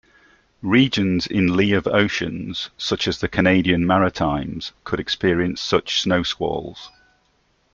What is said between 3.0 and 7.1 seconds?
as the Canadian Maritimes could experience such snowsqualls.